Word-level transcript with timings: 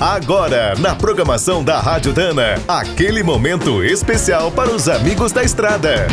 Agora, 0.00 0.74
na 0.78 0.94
programação 0.94 1.64
da 1.64 1.80
Rádio 1.80 2.12
Dana, 2.12 2.60
aquele 2.68 3.22
momento 3.22 3.82
especial 3.82 4.52
para 4.52 4.70
os 4.70 4.90
amigos 4.90 5.32
da 5.32 5.42
estrada. 5.42 6.06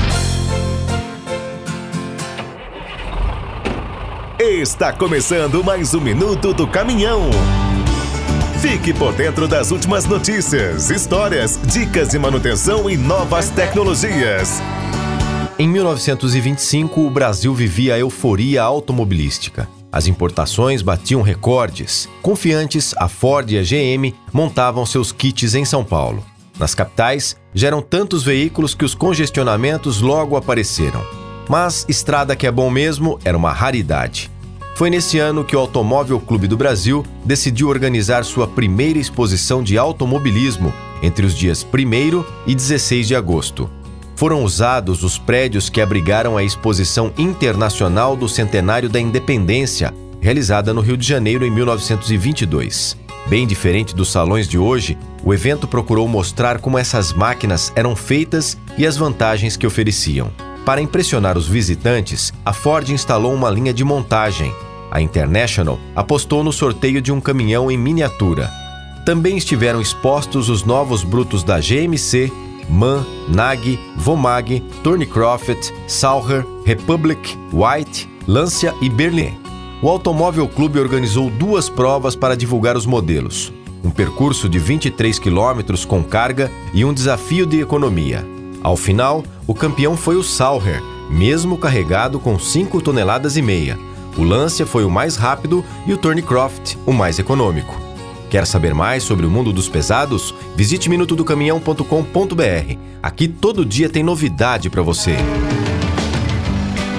Está 4.39 4.93
começando 4.93 5.61
mais 5.65 5.93
um 5.93 5.99
minuto 5.99 6.53
do 6.53 6.65
caminhão. 6.65 7.29
Fique 8.61 8.93
por 8.93 9.11
dentro 9.11 9.49
das 9.49 9.69
últimas 9.69 10.05
notícias, 10.05 10.89
histórias, 10.89 11.59
dicas 11.67 12.07
de 12.07 12.17
manutenção 12.17 12.89
e 12.89 12.95
novas 12.95 13.49
tecnologias. 13.49 14.61
Em 15.59 15.67
1925, 15.67 17.01
o 17.01 17.09
Brasil 17.09 17.53
vivia 17.53 17.95
a 17.95 17.99
euforia 17.99 18.63
automobilística. 18.63 19.67
As 19.93 20.07
importações 20.07 20.81
batiam 20.81 21.21
recordes. 21.21 22.09
Confiantes, 22.23 22.95
a 22.97 23.07
Ford 23.07 23.51
e 23.51 23.59
a 23.59 23.61
GM 23.61 24.11
montavam 24.33 24.87
seus 24.87 25.11
kits 25.11 25.53
em 25.53 25.63
São 25.63 25.83
Paulo. 25.83 26.25
Nas 26.57 26.73
capitais, 26.73 27.37
já 27.53 27.67
eram 27.67 27.79
tantos 27.79 28.23
veículos 28.23 28.73
que 28.73 28.83
os 28.83 28.95
congestionamentos 28.95 30.01
logo 30.01 30.35
apareceram. 30.35 31.05
Mas 31.47 31.85
estrada 31.87 32.35
que 32.35 32.47
é 32.47 32.51
bom 32.51 32.71
mesmo 32.71 33.19
era 33.23 33.37
uma 33.37 33.51
raridade. 33.51 34.31
Foi 34.73 34.89
nesse 34.89 35.19
ano 35.19 35.45
que 35.45 35.55
o 35.55 35.59
Automóvel 35.59 36.19
Clube 36.19 36.47
do 36.47 36.57
Brasil 36.57 37.05
decidiu 37.23 37.67
organizar 37.67 38.25
sua 38.25 38.47
primeira 38.47 38.97
exposição 38.97 39.61
de 39.61 39.77
automobilismo 39.77 40.73
entre 41.03 41.23
os 41.23 41.37
dias 41.37 41.63
1 41.63 42.23
e 42.47 42.55
16 42.55 43.07
de 43.07 43.15
agosto 43.15 43.69
foram 44.15 44.43
usados 44.43 45.03
os 45.03 45.17
prédios 45.17 45.69
que 45.69 45.81
abrigaram 45.81 46.37
a 46.37 46.43
Exposição 46.43 47.11
Internacional 47.17 48.15
do 48.15 48.29
Centenário 48.29 48.89
da 48.89 48.99
Independência, 48.99 49.93
realizada 50.21 50.73
no 50.73 50.81
Rio 50.81 50.97
de 50.97 51.07
Janeiro 51.07 51.45
em 51.45 51.51
1922. 51.51 52.97
Bem 53.27 53.47
diferente 53.47 53.95
dos 53.95 54.11
salões 54.11 54.47
de 54.47 54.57
hoje, 54.57 54.97
o 55.23 55.33
evento 55.33 55.67
procurou 55.67 56.07
mostrar 56.07 56.59
como 56.59 56.77
essas 56.77 57.13
máquinas 57.13 57.71
eram 57.75 57.95
feitas 57.95 58.57
e 58.77 58.85
as 58.85 58.97
vantagens 58.97 59.55
que 59.55 59.65
ofereciam. 59.65 60.29
Para 60.65 60.81
impressionar 60.81 61.37
os 61.37 61.47
visitantes, 61.47 62.33
a 62.45 62.53
Ford 62.53 62.89
instalou 62.89 63.33
uma 63.33 63.49
linha 63.49 63.73
de 63.73 63.83
montagem. 63.83 64.53
A 64.91 65.01
International 65.01 65.79
apostou 65.95 66.43
no 66.43 66.53
sorteio 66.53 67.01
de 67.01 67.11
um 67.11 67.19
caminhão 67.19 67.71
em 67.71 67.77
miniatura. 67.77 68.49
Também 69.05 69.37
estiveram 69.37 69.81
expostos 69.81 70.49
os 70.49 70.63
novos 70.63 71.03
brutos 71.03 71.43
da 71.43 71.59
GMC 71.59 72.31
MAN, 72.69 73.05
NAG, 73.29 73.79
VOMAG, 73.97 74.61
Thornycroft, 74.83 75.71
Sauer, 75.87 76.45
Republic, 76.65 77.37
White, 77.51 78.09
Lancia 78.27 78.73
e 78.81 78.89
Berlin. 78.89 79.37
O 79.81 79.89
Automóvel 79.89 80.47
Clube 80.47 80.79
organizou 80.79 81.29
duas 81.29 81.69
provas 81.69 82.15
para 82.15 82.37
divulgar 82.37 82.77
os 82.77 82.85
modelos. 82.85 83.51
Um 83.83 83.91
percurso 83.91 84.47
de 84.47 84.57
23 84.57 85.19
quilômetros 85.19 85.83
com 85.83 86.01
carga 86.03 86.49
e 86.73 86.85
um 86.85 86.93
desafio 86.93 87.45
de 87.45 87.59
economia. 87.59 88.25
Ao 88.63 88.77
final, 88.77 89.25
o 89.45 89.53
campeão 89.53 89.97
foi 89.97 90.15
o 90.15 90.23
Sauer, 90.23 90.81
mesmo 91.09 91.57
carregado 91.57 92.17
com 92.17 92.39
5 92.39 92.81
toneladas 92.81 93.35
e 93.35 93.41
meia. 93.41 93.77
O 94.17 94.23
Lancia 94.23 94.65
foi 94.65 94.85
o 94.85 94.89
mais 94.89 95.17
rápido 95.17 95.65
e 95.85 95.91
o 95.91 95.97
Thornycroft 95.97 96.75
o 96.85 96.93
mais 96.93 97.19
econômico. 97.19 97.82
Quer 98.33 98.47
saber 98.47 98.73
mais 98.73 99.03
sobre 99.03 99.27
o 99.27 99.29
mundo 99.29 99.53
dos 99.53 99.69
pesados? 99.69 100.33
Visite 100.55 100.89
minutodocaminhão.com.br. 100.89 102.77
Aqui 103.03 103.27
todo 103.27 103.63
dia 103.63 103.87
tem 103.87 104.01
novidade 104.01 104.71
para 104.71 104.81
você. 104.81 105.15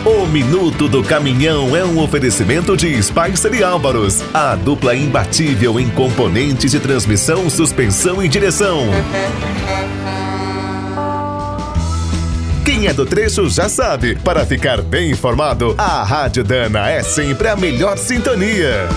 O 0.04 0.26
Minuto 0.26 0.86
do 0.86 1.02
Caminhão 1.02 1.74
é 1.74 1.84
um 1.84 2.00
oferecimento 2.00 2.76
de 2.76 3.02
Spicer 3.02 3.52
e 3.52 3.64
Álvaros, 3.64 4.22
a 4.32 4.54
dupla 4.54 4.94
imbatível 4.94 5.80
em 5.80 5.90
componentes 5.90 6.70
de 6.70 6.78
transmissão, 6.78 7.50
suspensão 7.50 8.22
e 8.22 8.28
direção. 8.28 8.84
Quem 12.64 12.86
é 12.86 12.92
do 12.92 13.04
trecho 13.04 13.48
já 13.48 13.68
sabe, 13.68 14.14
para 14.20 14.46
ficar 14.46 14.80
bem 14.82 15.10
informado, 15.10 15.74
a 15.76 16.04
Rádio 16.04 16.44
Dana 16.44 16.88
é 16.88 17.02
sempre 17.02 17.48
a 17.48 17.56
melhor 17.56 17.98
sintonia. 17.98 18.88